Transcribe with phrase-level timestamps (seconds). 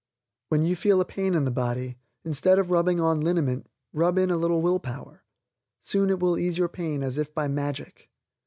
[0.49, 4.31] When you feel a pain in the body, instead of rubbing on liniment, rub in
[4.31, 5.23] a little will power;
[5.79, 8.09] soon it will ease your pain as if by magic.